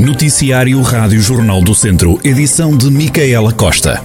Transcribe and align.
Noticiário 0.00 0.80
Rádio 0.80 1.20
Jornal 1.20 1.60
do 1.60 1.74
Centro, 1.74 2.18
edição 2.24 2.74
de 2.74 2.90
Micaela 2.90 3.52
Costa. 3.52 4.00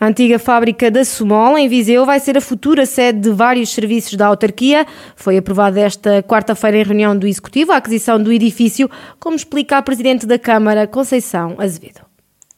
A 0.00 0.06
antiga 0.06 0.40
fábrica 0.40 0.90
da 0.90 1.04
Sumol, 1.04 1.56
em 1.56 1.68
Viseu, 1.68 2.04
vai 2.04 2.18
ser 2.18 2.36
a 2.36 2.40
futura 2.40 2.84
sede 2.84 3.20
de 3.20 3.30
vários 3.30 3.72
serviços 3.72 4.14
da 4.14 4.26
autarquia. 4.26 4.84
Foi 5.14 5.36
aprovada 5.36 5.78
esta 5.78 6.24
quarta-feira 6.24 6.78
em 6.78 6.82
reunião 6.82 7.16
do 7.16 7.24
Executivo 7.24 7.70
a 7.70 7.76
aquisição 7.76 8.20
do 8.20 8.32
edifício, 8.32 8.90
como 9.20 9.36
explica 9.36 9.78
a 9.78 9.82
Presidente 9.82 10.26
da 10.26 10.40
Câmara, 10.40 10.88
Conceição 10.88 11.54
Azevedo. 11.58 12.00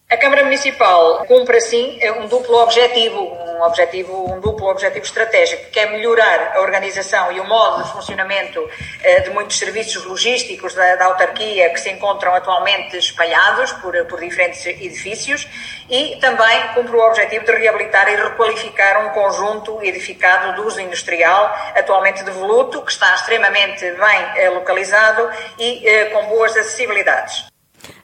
A 0.09 0.17
Câmara 0.17 0.45
Municipal 0.45 1.23
cumpre 1.27 1.59
assim 1.59 1.99
um 2.19 2.29
duplo 2.29 2.63
objetivo, 2.63 3.31
um 3.57 3.63
objetivo, 3.63 4.33
um 4.33 4.41
duplo 4.41 4.69
objetivo 4.69 5.05
estratégico, 5.05 5.71
que 5.71 5.81
é 5.81 5.91
melhorar 5.91 6.53
a 6.55 6.61
organização 6.61 7.33
e 7.33 7.41
o 7.41 7.45
modo 7.45 7.83
de 7.83 7.93
funcionamento 7.93 8.69
eh, 9.03 9.21
de 9.21 9.31
muitos 9.31 9.59
serviços 9.59 10.05
logísticos 10.05 10.75
da, 10.75 10.97
da 10.97 11.07
autarquia 11.07 11.71
que 11.71 11.81
se 11.81 11.91
encontram 11.91 12.35
atualmente 12.35 12.97
espalhados 12.97 13.73
por, 13.73 13.95
por 14.05 14.21
diferentes 14.21 14.65
edifícios 14.67 15.49
e 15.89 16.17
também 16.21 16.69
cumpre 16.75 16.97
o 16.97 17.01
objetivo 17.01 17.45
de 17.45 17.53
reabilitar 17.53 18.09
e 18.09 18.17
requalificar 18.17 19.07
um 19.07 19.11
conjunto 19.11 19.83
edificado 19.83 20.55
de 20.55 20.61
uso 20.61 20.81
industrial, 20.81 21.55
atualmente 21.75 22.23
devoluto, 22.23 22.83
que 22.83 22.93
está 22.93 23.15
extremamente 23.15 23.81
bem 23.81 24.27
eh, 24.37 24.51
localizado 24.51 25.31
e 25.59 25.89
eh, 25.89 26.05
com 26.07 26.27
boas 26.27 26.53
acessibilidades. 26.57 27.47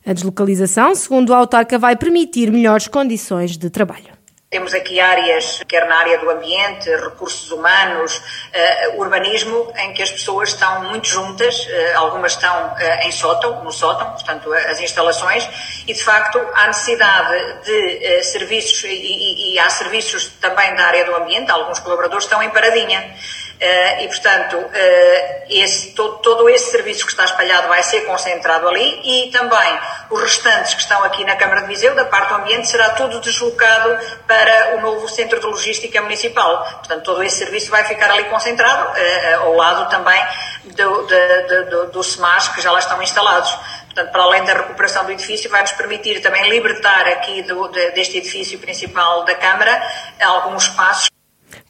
A 0.04 0.12
deslocalização, 0.12 0.94
segundo 0.94 1.32
a 1.32 1.36
autarca, 1.36 1.78
vai 1.78 1.94
permitir 1.94 2.50
melhores 2.50 2.88
condições 2.88 3.56
de 3.56 3.70
trabalho. 3.70 4.21
Temos 4.52 4.74
aqui 4.74 5.00
áreas, 5.00 5.62
quer 5.66 5.86
na 5.86 5.96
área 5.96 6.18
do 6.18 6.28
ambiente, 6.28 6.86
recursos 6.96 7.50
humanos, 7.50 8.18
uh, 8.18 9.00
urbanismo, 9.00 9.72
em 9.78 9.94
que 9.94 10.02
as 10.02 10.10
pessoas 10.10 10.50
estão 10.50 10.90
muito 10.90 11.08
juntas, 11.08 11.64
uh, 11.64 11.70
algumas 11.96 12.32
estão 12.32 12.66
uh, 12.66 13.06
em 13.06 13.10
sótão, 13.10 13.64
no 13.64 13.72
sótão, 13.72 14.10
portanto, 14.10 14.52
as 14.52 14.78
instalações, 14.78 15.48
e 15.86 15.94
de 15.94 16.04
facto 16.04 16.38
há 16.52 16.66
necessidade 16.66 17.62
de 17.64 18.24
serviços, 18.24 18.84
e, 18.84 18.88
e, 18.88 19.54
e, 19.54 19.58
há 19.58 19.70
serviços 19.70 20.28
também 20.38 20.74
da 20.74 20.84
área 20.84 21.06
do 21.06 21.16
ambiente, 21.16 21.50
alguns 21.50 21.78
colaboradores 21.78 22.24
estão 22.24 22.42
em 22.42 22.50
paradinha. 22.50 23.16
Uh, 23.62 24.02
e, 24.02 24.08
portanto, 24.08 24.56
uh, 24.56 25.42
esse, 25.48 25.92
todo, 25.92 26.18
todo, 26.18 26.50
esse 26.50 26.72
serviço 26.72 27.06
que 27.06 27.12
está 27.12 27.24
espalhado 27.24 27.68
vai 27.68 27.80
ser 27.80 28.00
concentrado 28.00 28.66
ali 28.66 29.00
e 29.04 29.30
também 29.30 29.78
os 30.10 30.20
restantes 30.20 30.74
que 30.74 30.80
estão 30.80 31.04
aqui 31.04 31.24
na 31.24 31.36
Câmara 31.36 31.60
de 31.60 31.68
Viseu, 31.68 31.94
da 31.94 32.04
parte 32.04 32.30
do 32.30 32.34
ambiente, 32.40 32.66
será 32.66 32.90
tudo 32.90 33.20
deslocado 33.20 33.96
para 34.26 34.74
o 34.74 34.80
novo 34.80 35.08
Centro 35.08 35.38
de 35.38 35.46
Logística 35.46 36.02
Municipal. 36.02 36.64
Portanto, 36.78 37.04
todo 37.04 37.22
esse 37.22 37.36
serviço 37.36 37.70
vai 37.70 37.84
ficar 37.84 38.10
ali 38.10 38.24
concentrado, 38.24 38.98
uh, 38.98 39.42
ao 39.42 39.54
lado 39.54 39.88
também 39.88 40.20
do, 40.64 41.06
do, 41.06 41.70
do, 41.70 41.86
do 41.92 42.52
que 42.52 42.60
já 42.60 42.72
lá 42.72 42.80
estão 42.80 43.00
instalados. 43.00 43.56
Portanto, 43.84 44.10
para 44.10 44.22
além 44.24 44.44
da 44.44 44.54
recuperação 44.54 45.04
do 45.04 45.12
edifício, 45.12 45.48
vai 45.48 45.60
nos 45.60 45.70
permitir 45.70 46.20
também 46.20 46.50
libertar 46.50 47.06
aqui 47.06 47.42
do, 47.42 47.68
de, 47.68 47.92
deste 47.92 48.18
edifício 48.18 48.58
principal 48.58 49.24
da 49.24 49.36
Câmara 49.36 49.80
alguns 50.20 50.64
espaços 50.64 51.11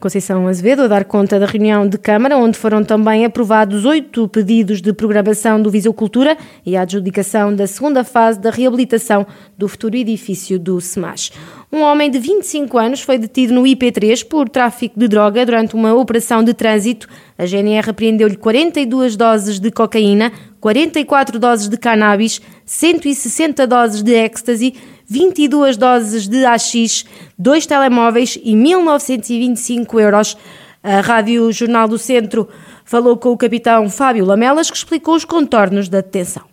Conceição 0.03 0.45
Azevedo 0.49 0.81
a 0.81 0.87
dar 0.89 1.05
conta 1.05 1.39
da 1.39 1.45
reunião 1.45 1.87
de 1.87 1.97
Câmara, 1.97 2.35
onde 2.37 2.57
foram 2.57 2.83
também 2.83 3.23
aprovados 3.23 3.85
oito 3.85 4.27
pedidos 4.27 4.81
de 4.81 4.91
programação 4.91 5.61
do 5.61 5.71
Viseu 5.71 5.93
Cultura 5.93 6.37
e 6.65 6.75
a 6.75 6.81
adjudicação 6.81 7.55
da 7.55 7.65
segunda 7.65 8.03
fase 8.03 8.37
da 8.37 8.51
reabilitação 8.51 9.25
do 9.57 9.65
futuro 9.65 9.95
edifício 9.95 10.59
do 10.59 10.81
SEMAS. 10.81 11.31
Um 11.71 11.79
homem 11.83 12.11
de 12.11 12.19
25 12.19 12.77
anos 12.77 12.99
foi 12.99 13.17
detido 13.17 13.53
no 13.53 13.63
IP3 13.63 14.27
por 14.27 14.49
tráfico 14.49 14.99
de 14.99 15.07
droga 15.07 15.45
durante 15.45 15.73
uma 15.73 15.93
operação 15.93 16.43
de 16.43 16.53
trânsito. 16.53 17.07
A 17.37 17.45
GNR 17.45 17.89
apreendeu-lhe 17.89 18.35
42 18.35 19.15
doses 19.15 19.57
de 19.57 19.71
cocaína, 19.71 20.33
44 20.59 21.39
doses 21.39 21.69
de 21.69 21.77
cannabis, 21.77 22.41
160 22.65 23.65
doses 23.65 24.03
de 24.03 24.13
ecstasy, 24.13 24.75
22 25.09 25.77
doses 25.77 26.27
de 26.27 26.45
AX, 26.45 27.05
dois 27.37 27.65
telemóveis 27.65 28.39
e 28.43 28.53
1.925 28.53 29.99
euros. 29.99 30.37
A 30.83 30.99
Rádio 31.01 31.51
Jornal 31.51 31.87
do 31.87 31.97
Centro 31.97 32.47
falou 32.83 33.17
com 33.17 33.29
o 33.29 33.37
capitão 33.37 33.89
Fábio 33.89 34.25
Lamelas, 34.25 34.69
que 34.69 34.77
explicou 34.77 35.15
os 35.15 35.23
contornos 35.23 35.87
da 35.87 36.01
detenção. 36.01 36.43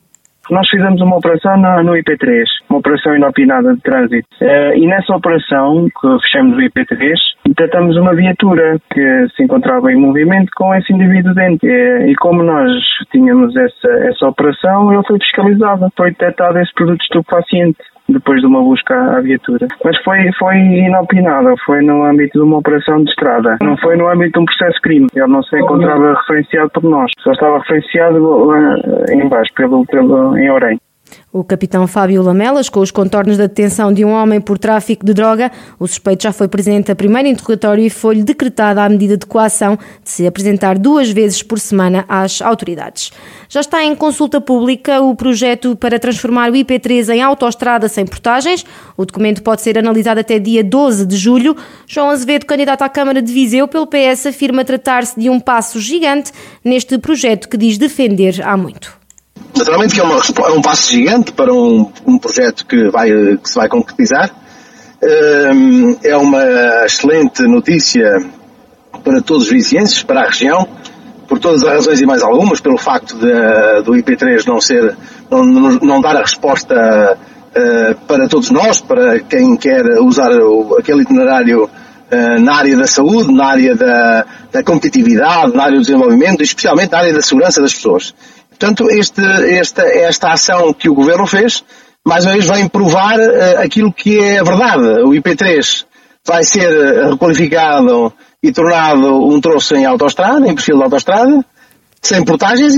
Nós 0.51 0.69
fizemos 0.69 1.01
uma 1.01 1.17
operação 1.17 1.57
no, 1.57 1.83
no 1.85 1.93
IP3, 1.93 2.45
uma 2.69 2.81
operação 2.81 3.15
inopinada 3.15 3.73
de 3.73 3.81
trânsito. 3.83 4.27
Uh, 4.41 4.75
e 4.75 4.87
nessa 4.87 5.15
operação, 5.15 5.87
que 5.89 6.23
fechamos 6.23 6.57
o 6.57 6.61
IP3, 6.61 7.15
detectamos 7.47 7.97
uma 7.97 8.15
viatura 8.15 8.81
que 8.93 9.29
se 9.37 9.45
encontrava 9.45 9.93
em 9.93 9.97
movimento 9.97 10.51
com 10.57 10.75
esse 10.75 10.93
indivíduo 10.93 11.35
dentro. 11.35 11.69
E, 11.69 12.11
e 12.11 12.15
como 12.17 12.43
nós 12.43 12.73
tínhamos 13.13 13.55
essa, 13.55 13.89
essa 14.09 14.27
operação, 14.27 14.93
ele 14.93 15.03
foi 15.07 15.19
fiscalizado. 15.21 15.89
Foi 15.97 16.11
detectado 16.11 16.59
esse 16.59 16.75
produto 16.75 17.01
estupefaciente 17.01 17.79
depois 18.13 18.41
de 18.41 18.47
uma 18.47 18.61
busca 18.63 18.95
à 19.17 19.21
viatura. 19.21 19.69
Mas 19.85 19.97
foi, 20.03 20.19
foi 20.39 20.57
inopinado, 20.57 21.55
foi 21.65 21.83
no 21.83 22.05
âmbito 22.05 22.39
de 22.39 22.45
uma 22.45 22.59
operação 22.59 23.03
de 23.03 23.11
estrada, 23.11 23.57
não 23.63 23.77
foi 23.79 23.97
no 23.97 24.09
âmbito 24.09 24.33
de 24.33 24.41
um 24.41 24.45
processo 24.45 24.81
crime. 24.83 25.07
Ele 25.15 25.27
não 25.27 25.43
se 25.43 25.57
encontrava 25.59 26.15
referenciado 26.15 26.71
por 26.71 26.85
nós, 26.85 27.11
só 27.21 27.33
estava 27.33 27.59
referenciado 27.59 28.47
lá 28.47 28.77
em 29.11 29.29
baixo, 29.29 29.53
pelo, 29.55 29.85
pelo, 29.87 30.37
em 30.37 30.51
Orem. 30.51 30.79
O 31.33 31.45
capitão 31.45 31.87
Fábio 31.87 32.23
Lamelas, 32.23 32.69
com 32.69 32.81
os 32.81 32.91
contornos 32.91 33.37
da 33.37 33.47
detenção 33.47 33.93
de 33.93 34.05
um 34.05 34.11
homem 34.11 34.41
por 34.41 34.59
tráfico 34.59 35.07
de 35.07 35.15
droga, 35.15 35.53
o 35.79 35.87
suspeito 35.87 36.25
já 36.25 36.33
foi 36.33 36.49
presente 36.49 36.91
a 36.91 36.97
primeiro 36.97 37.29
interrogatório 37.29 37.85
e 37.85 37.89
foi-lhe 37.89 38.25
decretada 38.25 38.83
a 38.83 38.89
medida 38.89 39.17
de 39.17 39.27
coação 39.27 39.79
de 40.03 40.11
se 40.11 40.27
apresentar 40.27 40.77
duas 40.77 41.11
vezes 41.11 41.43
por 41.43 41.61
semana 41.61 42.05
às 42.09 42.43
autoridades. 42.43 43.13
Já 43.49 43.61
está 43.61 43.85
em 43.85 43.95
consulta 43.95 44.41
pública 44.41 45.01
o 45.01 45.15
projeto 45.15 45.77
para 45.77 45.99
transformar 45.99 46.51
o 46.51 46.55
IP3 46.55 47.15
em 47.15 47.23
autoestrada 47.23 47.89
sem 47.89 48.05
portagens. 48.05 48.65
O 48.97 49.07
documento 49.07 49.43
pode 49.43 49.63
ser 49.63 49.79
analisado 49.79 50.21
até 50.21 50.39
dia 50.39 50.65
12 50.65 51.07
de 51.07 51.17
julho. 51.17 51.57
João 51.87 52.11
Azevedo, 52.11 52.45
candidato 52.45 52.83
à 52.83 52.89
Câmara 52.89 53.23
de 53.23 53.33
Viseu 53.33 53.69
pelo 53.69 53.87
PS, 53.87 54.27
afirma 54.27 54.65
tratar-se 54.65 55.19
de 55.19 55.31
um 55.31 55.39
passo 55.39 55.81
gigante 55.81 56.33
neste 56.65 56.99
projeto 56.99 57.49
que 57.49 57.57
diz 57.57 57.79
defender 57.79 58.41
há 58.45 58.57
muito. 58.57 59.00
Naturalmente 59.57 59.95
que 59.95 60.01
é, 60.01 60.05
uma, 60.05 60.17
é 60.17 60.51
um 60.53 60.63
passo 60.63 60.91
gigante 60.91 61.33
para 61.33 61.53
um, 61.53 61.91
um 62.07 62.19
projeto 62.19 62.65
que, 62.67 62.89
vai, 62.91 63.11
que 63.11 63.49
se 63.49 63.55
vai 63.57 63.69
concretizar. 63.69 64.31
Hum, 65.03 65.97
é 66.03 66.17
uma 66.17 66.85
excelente 66.85 67.43
notícia 67.43 68.23
para 69.03 69.21
todos 69.23 69.45
os 69.45 69.51
vizienses, 69.51 70.03
para 70.03 70.23
a 70.23 70.27
região, 70.27 70.69
por 71.27 71.39
todas 71.39 71.63
as 71.63 71.73
razões 71.73 72.01
e 72.01 72.07
mais 72.07 72.23
algumas, 72.23 72.61
pelo 72.61 72.77
facto 72.77 73.17
de, 73.17 73.83
do 73.83 73.93
IP3 73.93 74.45
não 74.47 74.61
ser, 74.61 74.97
não, 75.31 75.45
não 75.45 76.01
dar 76.01 76.17
a 76.17 76.21
resposta 76.21 77.17
uh, 77.17 77.95
para 78.07 78.29
todos 78.29 78.51
nós, 78.51 78.81
para 78.81 79.21
quem 79.21 79.57
quer 79.57 79.85
usar 80.01 80.31
aquele 80.79 81.03
itinerário 81.03 81.65
uh, 81.65 82.41
na 82.41 82.57
área 82.57 82.77
da 82.77 82.87
saúde, 82.87 83.33
na 83.33 83.47
área 83.47 83.75
da, 83.77 84.27
da 84.53 84.63
competitividade, 84.63 85.55
na 85.55 85.65
área 85.65 85.77
do 85.77 85.83
desenvolvimento 85.83 86.41
e 86.41 86.45
especialmente 86.45 86.91
na 86.91 86.99
área 86.99 87.15
da 87.15 87.23
segurança 87.23 87.63
das 87.63 87.75
pessoas. 87.75 88.15
Portanto, 88.61 88.91
este, 88.91 89.23
esta, 89.25 89.83
esta 89.83 90.33
ação 90.33 90.75
que 90.75 90.91
o 90.91 90.95
Governo 90.95 91.27
fez, 91.27 91.65
mais 92.07 92.27
uma 92.27 92.35
vez 92.35 92.47
vem 92.47 92.69
provar 92.69 93.19
uh, 93.19 93.59
aquilo 93.59 93.91
que 93.91 94.19
é 94.19 94.39
a 94.39 94.43
verdade. 94.43 95.01
O 95.03 95.13
IP3 95.13 95.87
vai 96.27 96.45
ser 96.45 96.69
requalificado 97.09 98.13
e 98.43 98.53
tornado 98.53 99.27
um 99.27 99.41
troço 99.41 99.75
em 99.75 99.87
autoestrada, 99.87 100.47
em 100.47 100.55
perfil 100.55 100.77
de 100.77 100.83
autoestrada, 100.83 101.43
sem 102.03 102.23
portagens. 102.23 102.77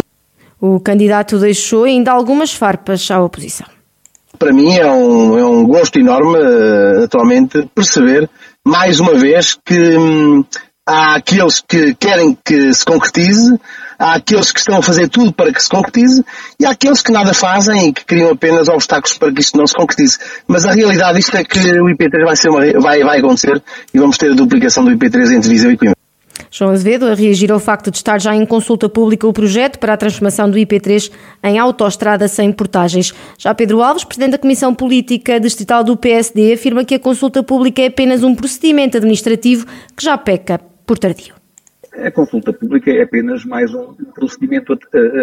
O 0.60 0.78
candidato 0.78 1.40
deixou 1.40 1.82
ainda 1.82 2.12
algumas 2.12 2.54
farpas 2.54 3.10
à 3.10 3.20
oposição. 3.20 3.66
Para 4.38 4.52
mim 4.52 4.76
é 4.76 4.88
um, 4.88 5.36
é 5.36 5.44
um 5.44 5.66
gosto 5.66 5.98
enorme, 5.98 6.38
atualmente, 7.02 7.68
perceber, 7.74 8.30
mais 8.64 9.00
uma 9.00 9.14
vez, 9.14 9.58
que 9.64 9.98
hum, 9.98 10.44
há 10.86 11.16
aqueles 11.16 11.60
que 11.60 11.92
querem 11.96 12.38
que 12.44 12.72
se 12.72 12.84
concretize, 12.84 13.58
há 14.02 14.14
aqueles 14.14 14.50
que 14.50 14.58
estão 14.58 14.78
a 14.78 14.82
fazer 14.82 15.08
tudo 15.08 15.32
para 15.32 15.52
que 15.52 15.62
se 15.62 15.68
concretize 15.68 16.24
e 16.58 16.66
há 16.66 16.70
aqueles 16.70 17.00
que 17.00 17.12
nada 17.12 17.32
fazem 17.32 17.88
e 17.88 17.92
que 17.92 18.04
criam 18.04 18.32
apenas 18.32 18.68
obstáculos 18.68 19.16
para 19.16 19.32
que 19.32 19.40
isto 19.40 19.56
não 19.56 19.66
se 19.66 19.74
concretize. 19.74 20.18
Mas 20.48 20.64
a 20.64 20.72
realidade 20.72 21.20
isto 21.20 21.36
é 21.36 21.44
que 21.44 21.58
o 21.58 21.84
IP3 21.86 22.24
vai, 22.24 22.36
ser 22.36 22.48
uma, 22.50 22.80
vai, 22.80 23.02
vai 23.02 23.18
acontecer 23.18 23.62
e 23.94 23.98
vamos 23.98 24.18
ter 24.18 24.32
a 24.32 24.34
duplicação 24.34 24.84
do 24.84 24.90
IP3 24.90 25.36
entre 25.36 25.48
Viseu 25.48 25.70
e 25.70 25.76
Coimbra. 25.76 25.96
João 26.50 26.70
Azevedo 26.70 27.06
a 27.06 27.14
reagir 27.14 27.50
ao 27.50 27.60
facto 27.60 27.90
de 27.90 27.96
estar 27.96 28.20
já 28.20 28.34
em 28.34 28.44
consulta 28.44 28.88
pública 28.88 29.26
o 29.26 29.32
projeto 29.32 29.78
para 29.78 29.94
a 29.94 29.96
transformação 29.96 30.50
do 30.50 30.58
IP3 30.58 31.10
em 31.44 31.58
autoestrada 31.58 32.26
sem 32.28 32.52
portagens. 32.52 33.14
Já 33.38 33.54
Pedro 33.54 33.82
Alves, 33.82 34.04
presidente 34.04 34.32
da 34.32 34.38
Comissão 34.38 34.74
Política 34.74 35.40
Distrital 35.40 35.84
do 35.84 35.96
PSD, 35.96 36.54
afirma 36.54 36.84
que 36.84 36.96
a 36.96 36.98
consulta 36.98 37.42
pública 37.42 37.80
é 37.80 37.86
apenas 37.86 38.22
um 38.22 38.34
procedimento 38.34 38.98
administrativo 38.98 39.64
que 39.96 40.04
já 40.04 40.18
peca 40.18 40.60
por 40.84 40.98
tardio. 40.98 41.41
A 41.94 42.10
consulta 42.10 42.52
pública 42.52 42.90
é 42.90 43.02
apenas 43.02 43.44
mais 43.44 43.72
um 43.74 43.94
procedimento 44.14 44.72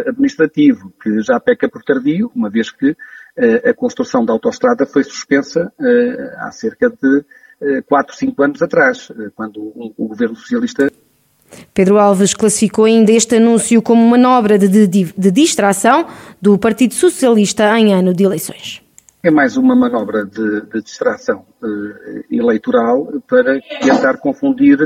administrativo 0.07 0.94
que 1.01 1.21
já 1.21 1.39
peca 1.39 1.68
por 1.68 1.81
tardio, 1.83 2.31
uma 2.36 2.50
vez 2.50 2.71
que 2.71 2.95
a 3.66 3.74
construção 3.74 4.24
da 4.24 4.33
autoestrada 4.33 4.86
foi 4.86 5.04
suspensa 5.04 5.71
há 6.38 6.51
cerca 6.51 6.89
de 6.89 7.81
4, 7.88 8.16
5 8.16 8.44
anos 8.44 8.62
atrás, 8.62 9.12
quando 9.36 9.60
o 9.98 10.07
governo 10.07 10.36
socialista 10.36 10.89
Pedro 11.74 11.98
Alves 11.98 12.33
classificou 12.33 12.86
ainda 12.86 13.12
este 13.12 13.36
anúncio 13.38 13.81
como 13.81 14.07
manobra 14.07 14.57
de, 14.57 14.88
de, 14.88 15.13
de 15.18 15.31
distração 15.31 16.07
do 16.42 16.57
Partido 16.57 16.94
Socialista 16.94 17.77
em 17.77 17.94
ano 17.94 18.13
de 18.13 18.24
eleições. 18.24 18.81
É 19.22 19.30
mais 19.30 19.57
uma 19.57 19.75
manobra 19.75 20.25
de, 20.25 20.62
de 20.62 20.81
distração 20.81 21.45
uh, 21.62 22.24
eleitoral 22.31 23.22
para 23.27 23.60
tentar 23.81 24.18
confundir 24.18 24.77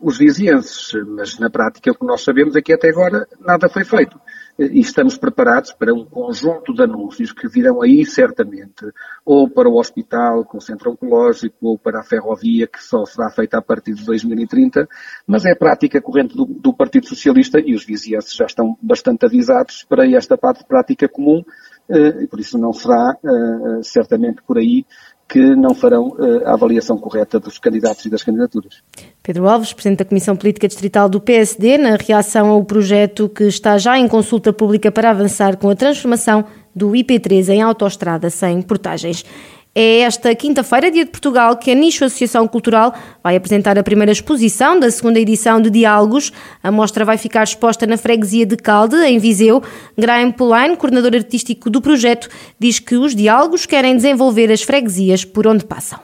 os 0.00 0.18
vizienses, 0.18 0.92
mas 1.06 1.38
na 1.38 1.50
prática 1.50 1.90
o 1.90 1.94
que 1.94 2.06
nós 2.06 2.22
sabemos 2.22 2.56
é 2.56 2.62
que 2.62 2.72
até 2.72 2.88
agora 2.88 3.26
nada 3.38 3.68
foi 3.68 3.84
feito. 3.84 4.18
E 4.58 4.80
estamos 4.80 5.16
preparados 5.16 5.72
para 5.72 5.94
um 5.94 6.04
conjunto 6.04 6.74
de 6.74 6.82
anúncios 6.82 7.32
que 7.32 7.48
virão 7.48 7.80
aí 7.80 8.04
certamente, 8.04 8.84
ou 9.24 9.48
para 9.48 9.68
o 9.68 9.78
hospital 9.78 10.44
com 10.44 10.58
o 10.58 10.60
centro 10.60 10.90
oncológico, 10.90 11.56
ou 11.62 11.78
para 11.78 12.00
a 12.00 12.02
ferrovia, 12.02 12.66
que 12.66 12.82
só 12.82 13.04
será 13.06 13.30
feita 13.30 13.58
a 13.58 13.62
partir 13.62 13.94
de 13.94 14.04
2030, 14.04 14.86
mas 15.26 15.46
é 15.46 15.54
prática 15.54 16.00
corrente 16.00 16.36
do, 16.36 16.44
do 16.44 16.74
Partido 16.74 17.06
Socialista 17.06 17.58
e 17.58 17.74
os 17.74 17.84
vizinhanços 17.84 18.34
já 18.34 18.44
estão 18.44 18.76
bastante 18.82 19.24
avisados 19.24 19.84
para 19.88 20.06
esta 20.06 20.36
prática 20.36 21.08
comum, 21.08 21.42
eh, 21.88 22.24
e 22.24 22.26
por 22.26 22.38
isso 22.38 22.58
não 22.58 22.72
será 22.72 23.16
eh, 23.24 23.82
certamente 23.82 24.42
por 24.42 24.58
aí 24.58 24.84
que 25.30 25.54
não 25.54 25.76
farão 25.76 26.16
eh, 26.18 26.42
a 26.44 26.54
avaliação 26.54 26.98
correta 26.98 27.38
dos 27.38 27.56
candidatos 27.56 28.04
e 28.04 28.10
das 28.10 28.24
candidaturas. 28.24 28.82
Pedro 29.22 29.48
Alves, 29.48 29.72
Presidente 29.72 30.00
da 30.00 30.04
Comissão 30.04 30.34
Política 30.34 30.66
Distrital 30.66 31.08
do 31.08 31.20
PSD, 31.20 31.78
na 31.78 31.94
reação 31.94 32.48
ao 32.48 32.64
projeto 32.64 33.28
que 33.28 33.44
está 33.44 33.78
já 33.78 33.96
em 33.96 34.08
consulta 34.08 34.52
pública 34.52 34.90
para 34.90 35.10
avançar 35.10 35.56
com 35.56 35.70
a 35.70 35.76
transformação 35.76 36.44
do 36.74 36.90
IP3 36.90 37.48
em 37.50 37.62
autoestrada 37.62 38.28
sem 38.28 38.60
portagens. 38.60 39.24
É 39.72 40.00
esta 40.00 40.34
quinta-feira, 40.34 40.90
dia 40.90 41.04
de 41.04 41.12
Portugal, 41.12 41.56
que 41.56 41.70
a 41.70 41.74
Nicho 41.76 42.04
Associação 42.04 42.48
Cultural 42.48 42.92
vai 43.22 43.36
apresentar 43.36 43.78
a 43.78 43.84
primeira 43.84 44.10
exposição 44.10 44.80
da 44.80 44.90
segunda 44.90 45.20
edição 45.20 45.60
de 45.60 45.70
Diálogos. 45.70 46.32
A 46.60 46.72
mostra 46.72 47.04
vai 47.04 47.16
ficar 47.16 47.44
exposta 47.44 47.86
na 47.86 47.96
freguesia 47.96 48.44
de 48.44 48.56
Calde, 48.56 48.96
em 48.96 49.20
Viseu. 49.20 49.62
Graham 49.96 50.32
Polaine, 50.32 50.76
coordenador 50.76 51.14
artístico 51.14 51.70
do 51.70 51.80
projeto, 51.80 52.28
diz 52.58 52.80
que 52.80 52.96
os 52.96 53.14
diálogos 53.14 53.64
querem 53.64 53.94
desenvolver 53.94 54.50
as 54.50 54.62
freguesias 54.62 55.24
por 55.24 55.46
onde 55.46 55.64
passam. 55.64 56.00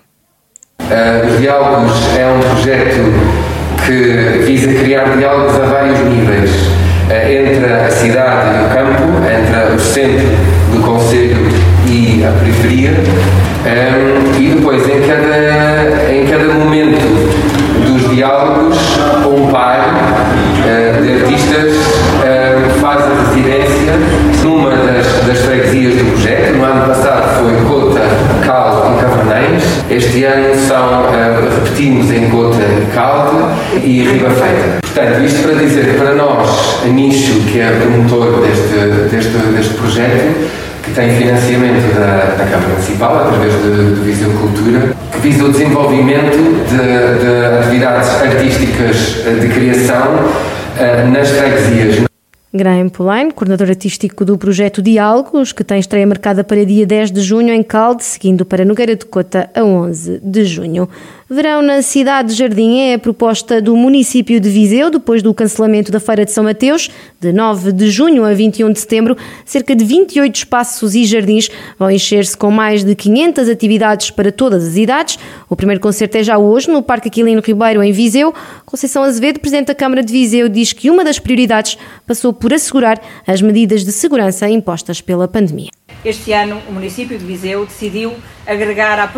Uh, 0.80 1.26
os 1.28 1.40
Diálogos 1.40 1.92
é 2.16 2.26
um 2.28 2.40
projeto 2.40 3.84
que 3.84 4.44
visa 4.46 4.72
criar 4.74 5.16
diálogos 5.16 5.56
a 5.56 5.66
vários 5.66 5.98
níveis, 6.00 6.50
uh, 6.50 7.28
entre 7.28 7.72
a 7.72 7.90
cidade 7.90 8.58
e 8.58 8.64
o 8.64 8.68
campo, 8.68 9.02
entre 9.26 9.74
o 9.74 9.80
centro 9.80 10.26
do 10.72 10.80
Conselho 10.82 11.48
e 11.88 12.24
a 12.24 12.30
periferia. 12.30 12.92
Um, 13.66 14.40
e 14.40 14.54
depois, 14.54 14.88
em 14.88 15.00
cada, 15.00 16.12
em 16.12 16.24
cada 16.24 16.54
momento 16.54 17.02
dos 17.84 18.08
diálogos, 18.14 18.78
um 19.26 19.50
par 19.50 19.80
uh, 20.60 21.02
de 21.02 21.12
artistas 21.14 21.74
uh, 21.74 22.80
faz 22.80 23.02
a 23.02 23.28
residência 23.28 23.92
numa 24.44 24.70
das, 24.70 25.06
das 25.26 25.38
freguesias 25.38 25.94
do 25.96 26.12
projeto. 26.12 26.56
No 26.56 26.64
ano 26.64 26.86
passado 26.86 27.40
foi 27.40 27.54
Cota, 27.68 28.02
Cal 28.44 28.94
e 28.96 29.00
Cavanães. 29.00 29.64
Este 29.90 30.22
ano 30.22 30.54
são, 30.54 31.02
uh, 31.02 31.64
repetimos 31.64 32.08
em 32.12 32.30
Cota, 32.30 32.62
Calde 32.94 33.36
e 33.82 34.04
Riba 34.04 34.30
Feita. 34.30 34.78
Portanto, 34.82 35.24
isto 35.24 35.42
para 35.42 35.54
dizer 35.56 35.86
que 35.86 35.98
para 35.98 36.14
nós, 36.14 36.84
a 36.84 36.86
Nicho, 36.86 37.40
que 37.50 37.58
é 37.58 37.70
promotor 37.80 38.42
deste, 38.42 38.76
deste, 39.10 39.36
deste 39.54 39.74
projeto, 39.74 40.46
tem 40.96 41.10
financiamento 41.10 41.94
da, 41.94 42.36
da 42.36 42.50
Câmara 42.50 42.70
Municipal, 42.70 43.18
através 43.18 43.52
do 43.52 44.02
Viseu 44.02 44.30
Cultura, 44.30 44.96
que 45.12 45.18
visa 45.18 45.44
o 45.44 45.52
desenvolvimento 45.52 46.38
de, 46.68 47.20
de 47.20 47.58
atividades 47.60 48.08
artísticas 48.08 49.22
eh, 49.26 49.34
de 49.38 49.48
criação 49.48 50.14
uh, 50.16 51.10
nas 51.12 51.28
freguesias. 51.28 52.06
Graham 52.50 52.88
Polaine, 52.88 53.30
coordenador 53.30 53.68
artístico 53.68 54.24
do 54.24 54.38
projeto 54.38 54.80
Diálogos, 54.80 55.52
que 55.52 55.62
tem 55.62 55.78
estreia 55.78 56.06
marcada 56.06 56.42
para 56.42 56.64
dia 56.64 56.86
10 56.86 57.12
de 57.12 57.20
junho 57.20 57.52
em 57.52 57.62
Calde, 57.62 58.02
seguindo 58.02 58.46
para 58.46 58.64
Nogueira 58.64 58.96
de 58.96 59.04
Cota 59.04 59.50
a 59.54 59.62
11 59.62 60.20
de 60.22 60.44
junho. 60.46 60.88
Verão 61.28 61.60
na 61.60 61.82
cidade 61.82 62.28
de 62.28 62.34
Jardim 62.34 62.78
é 62.78 62.94
a 62.94 62.98
proposta 63.00 63.60
do 63.60 63.76
município 63.76 64.38
de 64.38 64.48
Viseu, 64.48 64.90
depois 64.90 65.24
do 65.24 65.34
cancelamento 65.34 65.90
da 65.90 65.98
Feira 65.98 66.24
de 66.24 66.30
São 66.30 66.44
Mateus, 66.44 66.88
de 67.18 67.32
9 67.32 67.72
de 67.72 67.90
junho 67.90 68.24
a 68.24 68.32
21 68.32 68.70
de 68.70 68.78
setembro. 68.78 69.16
Cerca 69.44 69.74
de 69.74 69.84
28 69.84 70.32
espaços 70.36 70.94
e 70.94 71.04
jardins 71.04 71.50
vão 71.76 71.90
encher-se 71.90 72.36
com 72.36 72.48
mais 72.52 72.84
de 72.84 72.94
500 72.94 73.48
atividades 73.48 74.12
para 74.12 74.30
todas 74.30 74.64
as 74.68 74.76
idades. 74.76 75.18
O 75.50 75.56
primeiro 75.56 75.80
concerto 75.80 76.16
é 76.16 76.22
já 76.22 76.38
hoje, 76.38 76.70
no 76.70 76.80
Parque 76.80 77.08
Aquilino 77.08 77.42
Ribeiro, 77.44 77.82
em 77.82 77.90
Viseu. 77.90 78.32
Conceição 78.64 79.02
Azevedo, 79.02 79.40
Presidente 79.40 79.66
da 79.66 79.74
Câmara 79.74 80.04
de 80.04 80.12
Viseu, 80.12 80.48
diz 80.48 80.72
que 80.72 80.88
uma 80.88 81.02
das 81.02 81.18
prioridades 81.18 81.76
passou 82.06 82.32
por 82.32 82.54
assegurar 82.54 83.02
as 83.26 83.42
medidas 83.42 83.84
de 83.84 83.90
segurança 83.90 84.48
impostas 84.48 85.00
pela 85.00 85.26
pandemia. 85.26 85.70
Este 86.04 86.32
ano, 86.32 86.60
o 86.68 86.72
município 86.72 87.18
de 87.18 87.24
Viseu 87.24 87.64
decidiu 87.66 88.14
agregar 88.46 88.98
à 88.98 89.08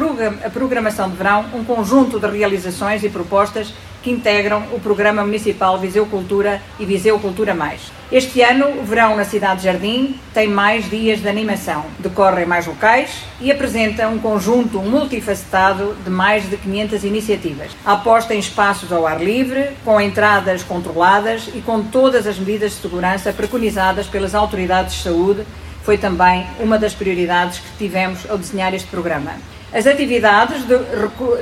programação 0.51 1.11
de 1.11 1.17
verão 1.17 1.45
um 1.55 1.65
conjunto 1.65 2.19
de 2.19 2.27
realizações 2.27 3.03
e 3.05 3.09
propostas 3.09 3.75
que 4.03 4.11
integram 4.11 4.63
o 4.73 4.81
Programa 4.81 5.23
Municipal 5.25 5.79
Viseu 5.79 6.07
Cultura 6.07 6.63
e 6.79 6.87
Viseu 6.87 7.19
Cultura 7.19 7.55
Mais. 7.55 7.93
Este 8.11 8.41
ano, 8.41 8.81
o 8.81 8.85
verão 8.85 9.17
na 9.17 9.25
Cidade 9.25 9.65
Jardim 9.65 10.19
tem 10.33 10.49
mais 10.49 10.89
dias 10.89 11.21
de 11.21 11.29
animação, 11.29 11.85
decorre 11.99 12.45
em 12.45 12.47
mais 12.47 12.67
locais 12.67 13.25
e 13.41 13.51
apresenta 13.51 14.09
um 14.09 14.19
conjunto 14.19 14.79
multifacetado 14.79 15.95
de 16.03 16.09
mais 16.09 16.49
de 16.49 16.57
500 16.57 17.05
iniciativas. 17.05 17.77
Aposta 17.85 18.35
em 18.35 18.39
espaços 18.39 18.93
ao 18.93 19.07
ar 19.07 19.23
livre, 19.23 19.73
com 19.85 20.01
entradas 20.01 20.63
controladas 20.63 21.51
e 21.55 21.61
com 21.61 21.83
todas 21.83 22.27
as 22.27 22.39
medidas 22.39 22.73
de 22.73 22.81
segurança 22.81 23.33
preconizadas 23.33 24.07
pelas 24.07 24.35
autoridades 24.35 24.95
de 24.95 25.03
saúde 25.03 25.45
foi 25.89 25.97
também 25.97 26.47
uma 26.61 26.79
das 26.79 26.93
prioridades 26.93 27.61
que 27.61 27.79
tivemos 27.79 28.29
ao 28.29 28.37
desenhar 28.37 28.75
este 28.75 28.87
programa. 28.89 29.33
As 29.73 29.87
atividades 29.87 30.63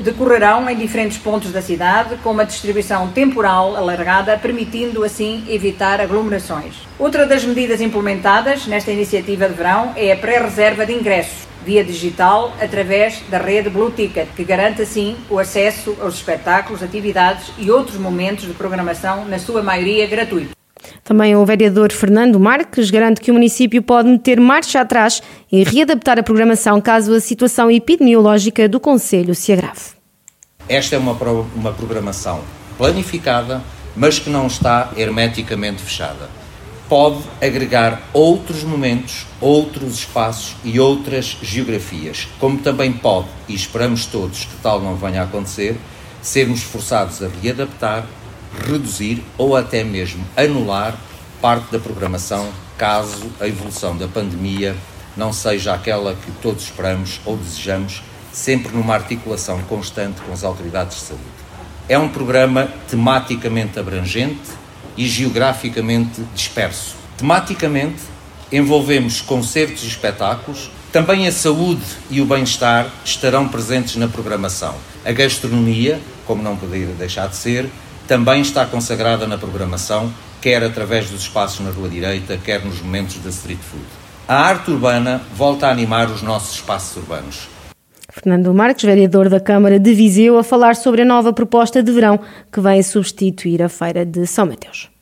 decorrerão 0.00 0.70
em 0.70 0.76
diferentes 0.76 1.18
pontos 1.18 1.50
da 1.50 1.60
cidade, 1.60 2.16
com 2.22 2.30
uma 2.30 2.46
distribuição 2.46 3.08
temporal 3.08 3.74
alargada, 3.74 4.38
permitindo 4.38 5.02
assim 5.02 5.44
evitar 5.48 6.00
aglomerações. 6.00 6.76
Outra 6.96 7.26
das 7.26 7.44
medidas 7.44 7.80
implementadas 7.80 8.68
nesta 8.68 8.92
iniciativa 8.92 9.48
de 9.48 9.54
verão 9.54 9.92
é 9.96 10.12
a 10.12 10.16
pré-reserva 10.16 10.86
de 10.86 10.92
ingressos 10.92 11.48
via 11.64 11.82
digital 11.82 12.54
através 12.60 13.24
da 13.28 13.38
rede 13.38 13.68
Blue 13.68 13.90
Ticket, 13.90 14.28
que 14.36 14.44
garante 14.44 14.80
assim 14.80 15.16
o 15.28 15.40
acesso 15.40 15.96
aos 16.00 16.14
espetáculos, 16.14 16.84
atividades 16.84 17.50
e 17.58 17.68
outros 17.68 17.98
momentos 17.98 18.46
de 18.46 18.54
programação, 18.54 19.24
na 19.24 19.40
sua 19.40 19.60
maioria 19.60 20.06
gratuito. 20.06 20.55
Também 21.02 21.34
o 21.36 21.44
vereador 21.44 21.92
Fernando 21.92 22.38
Marques 22.38 22.90
garante 22.90 23.20
que 23.20 23.30
o 23.30 23.34
município 23.34 23.82
pode 23.82 24.08
meter 24.08 24.40
marcha 24.40 24.80
atrás 24.80 25.22
e 25.50 25.62
readaptar 25.62 26.18
a 26.18 26.22
programação 26.22 26.80
caso 26.80 27.14
a 27.14 27.20
situação 27.20 27.70
epidemiológica 27.70 28.68
do 28.68 28.80
Conselho 28.80 29.34
se 29.34 29.52
agrave. 29.52 29.96
Esta 30.68 30.96
é 30.96 30.98
uma, 30.98 31.12
uma 31.54 31.72
programação 31.72 32.40
planificada, 32.76 33.62
mas 33.96 34.18
que 34.18 34.28
não 34.28 34.46
está 34.46 34.90
hermeticamente 34.96 35.82
fechada. 35.82 36.28
Pode 36.88 37.18
agregar 37.40 38.02
outros 38.12 38.62
momentos, 38.62 39.26
outros 39.40 39.94
espaços 39.94 40.54
e 40.64 40.78
outras 40.78 41.36
geografias, 41.42 42.28
como 42.38 42.58
também 42.58 42.92
pode, 42.92 43.26
e 43.48 43.54
esperamos 43.54 44.06
todos 44.06 44.44
que 44.44 44.56
tal 44.62 44.80
não 44.80 44.94
venha 44.94 45.22
a 45.22 45.24
acontecer, 45.24 45.76
sermos 46.22 46.62
forçados 46.62 47.22
a 47.22 47.28
readaptar 47.42 48.06
reduzir 48.64 49.22
ou 49.36 49.56
até 49.56 49.84
mesmo 49.84 50.24
anular 50.36 50.96
parte 51.40 51.70
da 51.70 51.78
programação 51.78 52.48
caso 52.76 53.30
a 53.40 53.46
evolução 53.46 53.96
da 53.96 54.06
pandemia 54.06 54.76
não 55.16 55.32
seja 55.32 55.72
aquela 55.72 56.14
que 56.14 56.30
todos 56.42 56.64
esperamos 56.64 57.20
ou 57.24 57.36
desejamos, 57.36 58.02
sempre 58.32 58.76
numa 58.76 58.94
articulação 58.94 59.60
constante 59.62 60.20
com 60.20 60.32
as 60.32 60.44
autoridades 60.44 60.98
de 60.98 61.04
saúde. 61.04 61.24
É 61.88 61.98
um 61.98 62.08
programa 62.08 62.68
tematicamente 62.88 63.78
abrangente 63.78 64.50
e 64.96 65.06
geograficamente 65.06 66.20
disperso. 66.34 66.96
Tematicamente, 67.16 68.02
envolvemos 68.52 69.20
concertos 69.20 69.84
e 69.84 69.88
espetáculos, 69.88 70.70
também 70.92 71.26
a 71.26 71.32
saúde 71.32 71.84
e 72.10 72.20
o 72.20 72.26
bem-estar 72.26 72.90
estarão 73.04 73.48
presentes 73.48 73.96
na 73.96 74.08
programação. 74.08 74.74
A 75.04 75.12
gastronomia, 75.12 76.00
como 76.26 76.42
não 76.42 76.56
poderia 76.56 76.86
deixar 76.94 77.28
de 77.28 77.36
ser, 77.36 77.70
também 78.06 78.40
está 78.40 78.64
consagrada 78.64 79.26
na 79.26 79.36
programação, 79.36 80.12
quer 80.40 80.62
através 80.62 81.10
dos 81.10 81.22
espaços 81.22 81.64
na 81.64 81.70
Rua 81.70 81.88
Direita, 81.88 82.38
quer 82.38 82.64
nos 82.64 82.80
momentos 82.80 83.18
da 83.18 83.30
street 83.30 83.58
food. 83.58 83.84
A 84.28 84.34
arte 84.34 84.70
urbana 84.70 85.20
volta 85.34 85.66
a 85.66 85.70
animar 85.70 86.10
os 86.10 86.22
nossos 86.22 86.56
espaços 86.56 86.96
urbanos. 86.96 87.48
Fernando 88.10 88.52
Marques, 88.54 88.84
vereador 88.84 89.28
da 89.28 89.38
Câmara 89.38 89.78
de 89.78 89.92
Viseu, 89.92 90.38
a 90.38 90.42
falar 90.42 90.74
sobre 90.74 91.02
a 91.02 91.04
nova 91.04 91.32
proposta 91.32 91.82
de 91.82 91.92
verão 91.92 92.18
que 92.50 92.60
vem 92.60 92.82
substituir 92.82 93.62
a 93.62 93.68
Feira 93.68 94.06
de 94.06 94.26
São 94.26 94.46
Mateus. 94.46 94.95